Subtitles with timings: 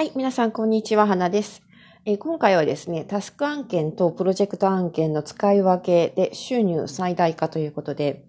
[0.00, 1.06] はい、皆さん、こんにちは。
[1.06, 1.62] 花です。
[2.06, 8.24] えー、今回はですね、タスク案件とプロジェクト案件の使い分けで収入最大化ということで、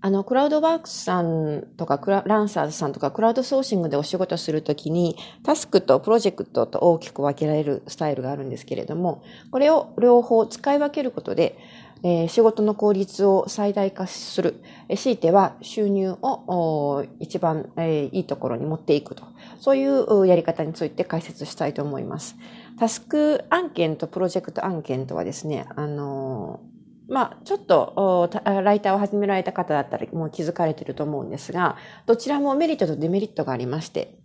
[0.00, 11.58] あの、クラウドワークスさんとか、ランサーズさんとか、クラウドソーシングでお仕事するときに、タスクとプロジェクトと大きく分けられるスタイルがあるんですけれども、これを両方使い分けることで、
[12.02, 14.62] えー、仕事の効率を最大化する。
[14.96, 19.24] 強いては収入を一番、えー、いいところに持っていくと。
[19.58, 22.36] そういうやり方について解説したいと思います。
[22.78, 34.16] タスク案件とプロジェクト案件とはですね、あのー、まあ、ちょっと、ライターを始められた方だったらもう気づかれていると思うんですが、どちらもメリットとデメリットがありまして、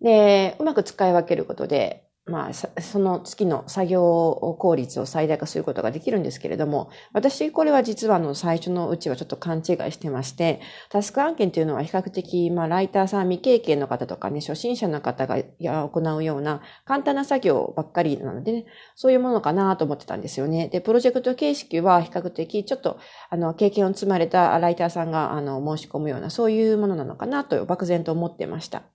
[0.00, 20.68] で、うまく使い分けることで、まあ、その月の作業効率を最大化することができるんですけれども、私、これは実はあの最初のうちはちょっと勘違いしてまして、タスク案件というのは比較的、まあ、ライターさん未経験の方とかね、初心者の方が行うような簡単な作業ばっかりなのでね、そういうものかなと思ってたんですよね。
[20.68, 28.93] で、プロジェクト形式は比較的、ちょっと、あの、経験を積まれたライターさんが、あの、申し込むような、そういうものなのかなと漠然と思ってました。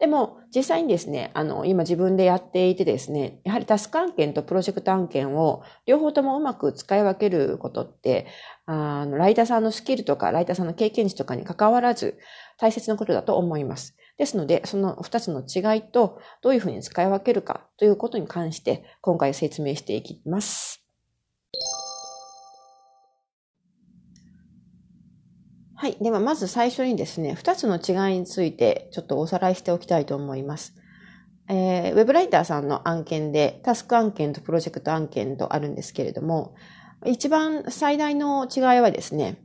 [0.00, 8.26] でも、実際にですね、あの、今自分でやっていてですね、やはりタスク案件とプロジェクト案件を両方ともうまく使い分けることって、
[8.64, 12.18] あの、ライターさんのスキルとか、ライターさんの経験値とかに関わらず、
[12.58, 13.94] 大切なことだと思います。
[14.16, 20.89] ですので、その二つの違いと、どういうふうに使い分けるかということに関して、今回説明していきます。
[25.80, 25.96] はい。
[25.98, 30.74] では、まず最初にですね、二つの違いについてちょっとおさらいしておきたいと思います。
[31.48, 36.54] えー、ウェブライターさんの案件で、タスク案件とプロジェクト案件とあるんですけれども、
[37.06, 39.38] 一番最大の違いはですね、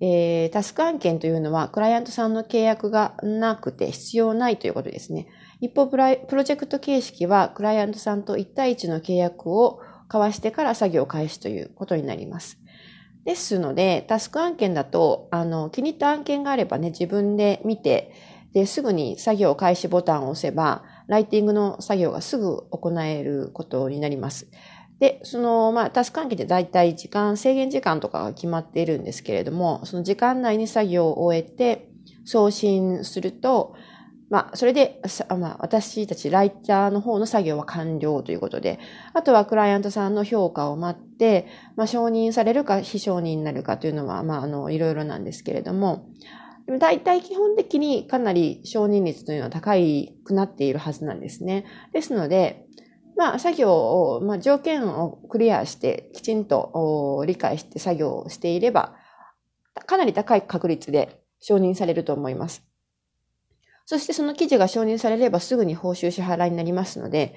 [0.00, 5.28] えー、タスク案件というのは、クライアントさんの契約がなくて必要ないということですね。
[5.60, 9.78] 一方プロジェクト形式は、クライアントさんと1対1の契約を
[10.08, 12.58] 交わしてから作業開始ということになります。
[13.24, 18.12] ですので、タスク案件だと、あの、気に入った案件があればね、自分で見て、
[18.52, 24.48] で、すぐに作業開始ボタンを押せば、ライティングの作業がすぐ行えることになります。
[24.98, 31.88] で、その、まあ、タスク案件って大体時間、制限時間とかが決まっているんですけれども、その時間内に作業を終えて、
[32.24, 33.74] 送信すると、
[34.30, 38.78] まあ、それで、まあ、私たちライターの方の作業は完了ということで、
[39.12, 46.06] あとはクライアントさんの評価を待って、まあ、承認されるか非承認になるかというのは、まあ、あの、いろいろなんですけれども、
[46.78, 51.64] 大体基本的にかなり承認率というのは高いくなっているはずなんですね。
[51.92, 52.66] ですので、
[53.16, 58.94] まあ、作業を、まあ、条件をクリアして、きちんと理解して作業をしていれば、
[59.86, 62.69] かなり高い確率で承認されると思います。
[63.90, 67.34] そしてその記事が承認されればすぐに報酬支払いになりますので、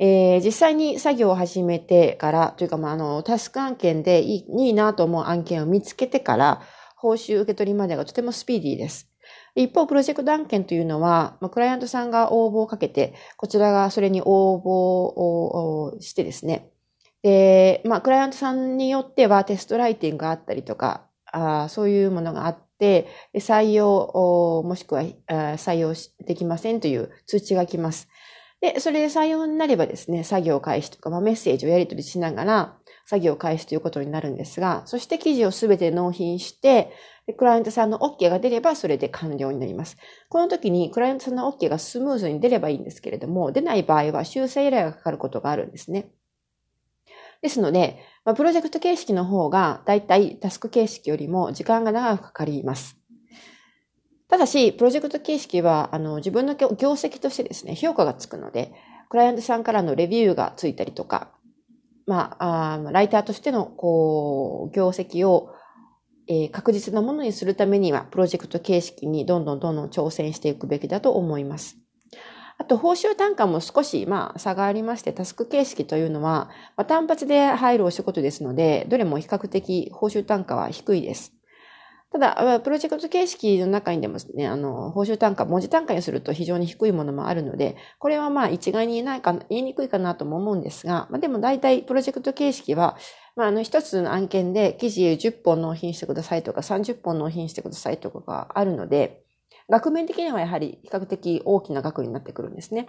[0.00, 6.62] えー、実際に作業を始めてから、というか、まあ、あの、タスク案件でいいいいなと思う案件を見つけてから、
[6.96, 9.12] 報酬受け取りまでがとてもスピーディーです。
[9.54, 16.72] 一方、プロジェクト案件というのは、まあ、クライアントさんが応募をかけて、こちらがそれに応募をしてですね、
[17.22, 22.71] で、まあ、クライアントさんによってはテストライティングがあったりとか、あそういうものがあって、
[23.34, 25.94] 採用、もしくは採用
[26.26, 28.08] できませんという通知が来ます。
[28.60, 36.92] で、それで採用になればですね、作業開始とか、まあ、メッセージをやり取りしながら、作業開始ということになるんですが、そして記事をすべて納品して、
[37.36, 39.96] クライアントさんの OK が出れば、それで完了になります。
[40.28, 46.12] この時に、クライアントさんの OK がスムーズに出ればいいんですけれども、出ない場合は修正依頼がかかることがあるんですね。
[47.42, 52.96] ですので、まあ、プロジェクト形式の方が、だいたいタスク形式よりも時間が長くかかります。
[54.28, 58.72] ただし、プロジェクト形式は、あの、自分の業績としてですね、評価がつくので、
[59.10, 61.32] クライアントさんからのレビューがついたりとか、
[62.06, 65.52] まあ、あライターとしての、こう、業績を、
[66.28, 71.81] えー、確実なものにするためには、プロジェクト形式にどんどんどんどん挑戦していくべきだと思います。
[72.62, 81.32] あと、報酬単価も少し、まあ、差がありまして、タスク形式というのは、まあ、単発で入るお仕事ですので、どれも比較的報酬単価は低いです。
[82.12, 92.96] ただ、プロジェクト形式の中にでもね、あの、報酬単価、文字単価にすると非常に低いものもあるので、これはまあ一概に言えないか、言いにくいかなとも思うんですが、まあでも大体プロジェクト形式は、
[93.34, 99.24] まああの一つの案件で記事10本納品してくださいとか30本納品してくださいとかがあるので、
[99.68, 102.88] 額面的にはやはり比較的大きな額になってくるんですね。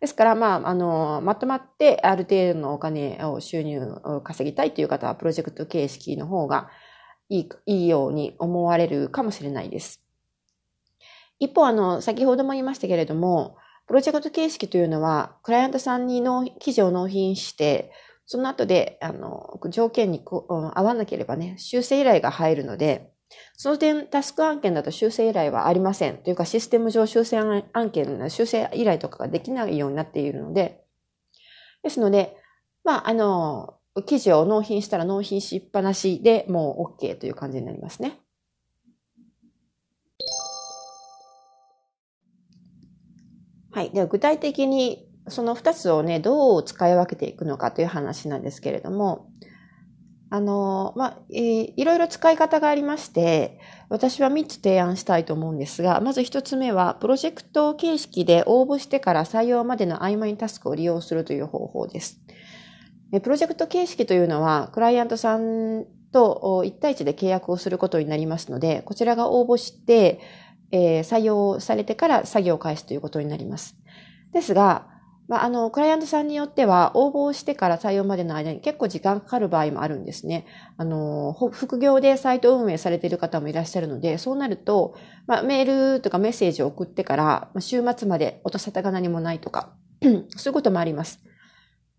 [0.00, 6.70] ですから、まあ、あの、まとまってある程度のお金を収入を稼ぎたいという方は、プロジェクト形式の方が
[7.28, 10.02] いい、いいように思われるかもしれないです。
[11.38, 13.56] 一方、あの、先ほども言いましたけれども、
[13.86, 17.90] プロジェクト形式というのは、クライアントさんにの記事を納品して、
[18.26, 23.10] その後で、あの、条件に、合わなければね、修正依頼が入るので、
[23.56, 26.18] その点、タスク案件だと修正依頼はありません。
[26.18, 27.38] というか、システム上修正
[27.72, 30.84] 案件、修正依頼とかができないようになっているので、
[31.82, 32.36] ですので、
[32.84, 33.74] まあ、あの、
[34.06, 38.20] 記事を納品したら納品しっぱなしでもう OK という感じになりますね。
[43.72, 43.90] はい。
[43.90, 49.29] では具体的にその2つをね、どう使い分けていくのかという話なんですけれども、
[50.32, 62.20] あの、まあ、えー、いろいろ使い方がありまして、私は3つ提案したいと思うんですが、まず1つ目は、プロジェクト形式で応募してから採用までの曖昧にタスクを利用するという方法です。
[63.22, 70.20] プロジェクト形式というのは、クライアントさんと1対1で契約をすることになりますので、こちらが応募して、
[70.70, 73.76] えー、採用されてから作業を開始ということになります。
[74.32, 74.86] ですが、
[75.30, 80.44] まあ、あの、クライアントさんによっては、応募してから採用までの間に結構時間かかる場合もあるんですね。
[80.76, 84.96] あの、副業でサイト運営されている方もいらっしゃるので、そうなると、
[85.28, 89.72] まあ、メールとかメッセージを送ってから、週末まで音沙汰が何もないとか、
[90.34, 91.20] そういうこともあります。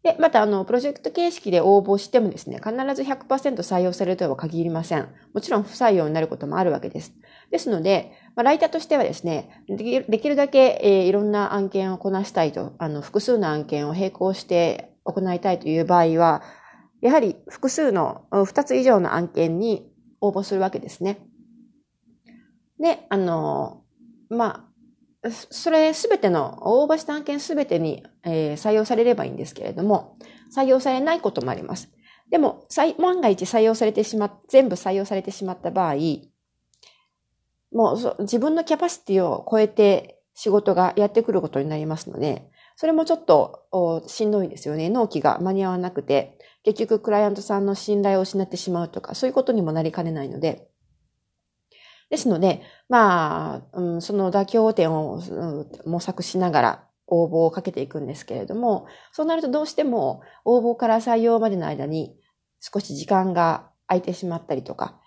[0.04, 5.08] で、また、あの、プロジェクト形式で応募してもですね、必ず100%採用されるとは限りません。
[5.34, 7.14] もちろん不採用になることもあるわけです。
[7.52, 16.42] ですので、まあ、ライターとしてはですね、できるだけ、えー、いろんな案件をこなしたいと、あの、複数の案件を並行して行いたいという場合は、
[17.02, 21.20] やはり複数の、2つ以上の案件に応募するわけですね。
[22.80, 23.84] で、あの、
[24.30, 24.71] まあ、
[25.30, 30.18] それすべての、応募した案件すべてに、えー、採用されればいいんですけれども、
[30.56, 31.90] 採用されないこともあります。
[32.32, 32.66] でも、
[32.98, 35.96] 万が一採用されてしま、全部採用されてしまった場合、
[37.72, 43.68] もう自分のキャパシティを超えて仕事がやってくることになりますので、それもちょっと
[44.08, 44.90] しんどいですよね。
[44.90, 50.71] 納期が間に合わなくて、結局クライアントさんの信頼を失ってしまうとか、そういうことにもなりかねないので、
[52.12, 62.16] ですので、まあ、うん、その妥協点を、うん、模索しながら応募をかけていくんですけれども、そうなるとどうしても応募から採用までの間に
[62.60, 65.00] 少し時間が空いてしまったりとか、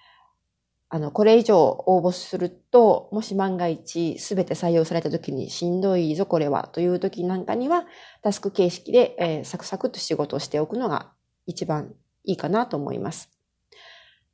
[0.89, 7.85] あの、これ以上応募すると、もし万が一すべて採用された時にしんどいぞこれはという時なんかには、
[8.23, 11.13] タスク形式で、えー、サクサクと仕事をしておくのが
[11.47, 11.93] 一番
[12.25, 13.29] いいかなと思います。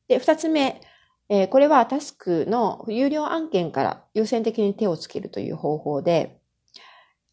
[0.07, 0.81] で、二つ目、
[1.32, 6.41] えー、これはタスクの有料案件から優先的に手をつけるという方法で、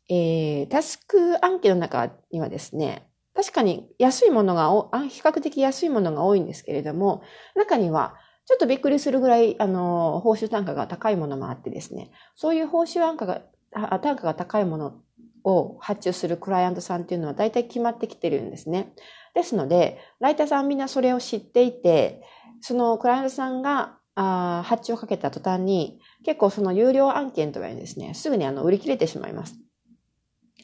[0.08, 4.70] えー、タスク案件の中にはですね、確かに安いものが、
[5.10, 7.24] 比較的安いものが多いんですけれども、
[7.56, 8.16] 中には
[8.46, 13.42] ちょっとびっくりするぐらい、あの、報酬単価が高いものもあってですね、そういう報酬単価が、
[14.00, 15.02] 単価が高いもの
[15.44, 18.94] を発注するクライアントさんっていうのは大体決まってきてるんですね。
[19.34, 22.24] ですので、ライターさんみんなそれを知っていて、
[22.62, 29.56] そのクライアントさんがあ発注をかけた途端に、結構その有料案件とはですね、すぐにあの売り切れてしまいます。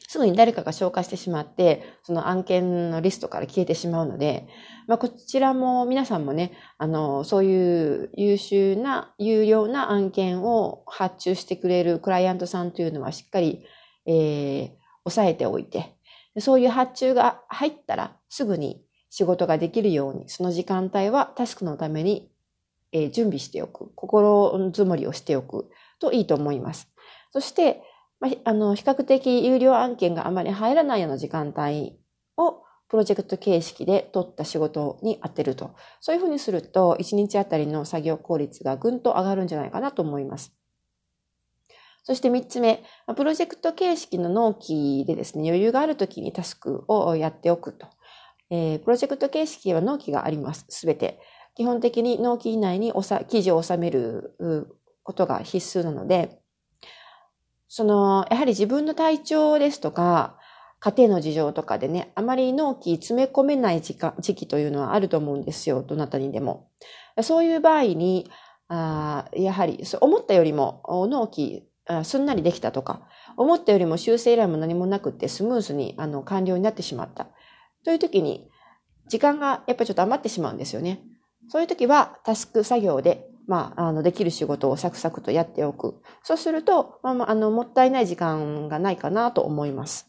[0.08, 4.46] すぐに誰かが消化してしまって、その案件のリストから消えてしまうので、
[4.86, 13.64] まあ、こちらも皆さんもね、あの、そういう優秀な、有料な案件を発注してくれるクライアントさんというのはしっかり、
[14.06, 14.70] えー、
[15.04, 15.96] 抑えておいて、
[16.38, 18.84] そういう発注が入ったらすぐに
[19.16, 22.32] 仕事ができるように、その時間帯はタスクのために、
[22.90, 26.88] え準備しておく、心づもりをしておくといいと思います。
[27.30, 27.80] そして、
[28.18, 31.96] まあ、あの、比較的有料案件があまり入らないような時間帯
[32.36, 35.76] をプロジェクト形式で取った仕事に当てると。
[36.00, 40.52] そういうふうにすると、1日あたりの作業効率がぐんと上がるんじゃないかなと思います。
[42.02, 42.82] そして3つ目、
[43.16, 47.86] プロジェクト形式の納期でですね、余裕がある時にタスクをやっておくと。
[48.50, 50.66] えー、プロジェクト形式は納期があります。
[50.68, 51.20] すべて。
[51.54, 54.36] 基本的に納期以内におさ記事を収める
[55.04, 56.40] ことが必須なので、
[57.68, 60.38] その、やはり自分の体調ですとか、
[60.80, 65.82] 家庭の事情とかでね、あまり納期詰め込めない時間時期というのはあると思うんですよ。
[65.82, 66.68] どなたにでも。
[67.22, 68.30] そういう場合に、
[68.68, 71.68] あやはり、思ったよりも納期
[72.02, 77.28] すんなりできたとか、思ったよりも修正依頼も何もなくてスムーズにあの完了になってしまった。
[77.84, 78.48] という時に、
[79.08, 81.02] 時間がやっぱりちょっと余ってしまうんですよね。
[81.48, 86.00] そういう時は、タスク作業で、まあ、あの、できる仕事をサクサクとやっておく。
[86.22, 90.08] そうすると、まあ、あの、もったいない時間がないかなと思います。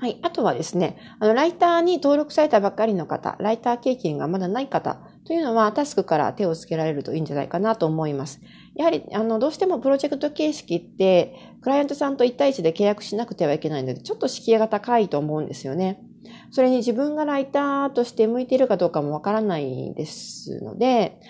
[0.00, 0.20] はい。
[0.22, 8.40] あとはですね、あの、ライターに登録されたばっかりの方、ライター経験がまだない方というのは、タスクから手をつけられるといいんじゃないかなと思います。
[8.78, 16.00] やはり、あの、どうしてもプロジェクト形式って、クライアントさんと1対1で契約しなくてはいけないので、ちょっと敷居が高いと思うんですよね。
[16.52, 21.20] それに自分がライターとして向いているかどうかもわからないですので、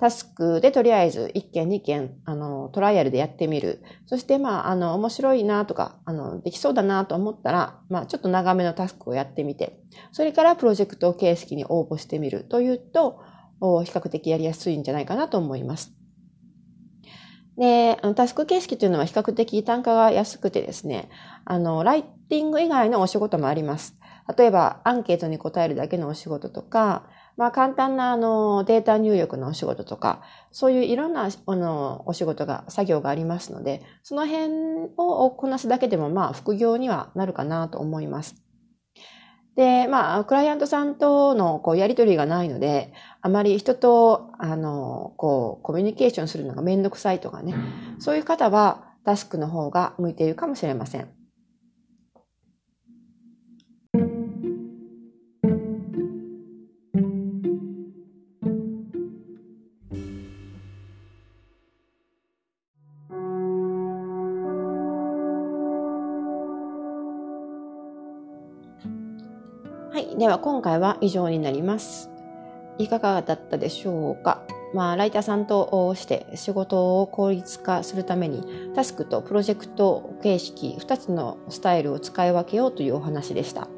[0.00, 3.82] タスクでとりあえず1件2件、あの、トライアルでやってみる。
[4.06, 9.78] そして、まあ、あの、面白いなとか、あの、できそうだなと思ったら、まあ、ちょっと長めのタスクをやってみて、
[10.10, 13.20] それからプロジェクト形式に応募してみるというと、
[13.60, 16.03] 比較的やりやすいんじゃないかなと思います。
[17.56, 21.08] で、タスク形式というのは比較的単価が安くてですね、
[21.44, 23.96] あの、ライティング以外のお仕事もあります。
[24.36, 27.06] 例えば、アンケートに答えるだけのお仕事とか、
[27.36, 34.52] まあ簡単なあのデータ入力のお仕事とか、そういういろんなあのお仕事が、作業がありますので、その辺
[34.96, 38.43] をこなすだけでもまあ副業にはなるかなと思います。
[39.56, 47.54] で、まあ、クライアントさんとのこうやりとりがないので、あまり人と、あの、こう、コミュニケーションするのがめんどくさいとかね、
[47.98, 51.23] そういう方はタスクの方が向いているかもしれません。
[70.44, 72.10] 今回は以上になります。
[72.76, 74.42] いかがだったでしょうか？
[74.74, 83.68] まあ、ライターさんとして仕事を効率化するためにタスクとプロジェクト形式2つのスタイルを使い分けようというお話でした。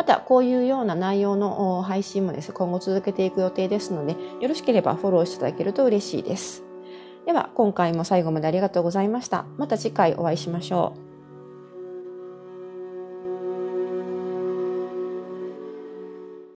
[0.00, 6.62] また、こういうような内容の配信もです、今後続けていく予定ですので、よろしければフォローしていただけると嬉しいです。
[7.26, 9.44] では、今回も最後までありがとうございました。
[9.58, 11.09] また次回お会いしましょう。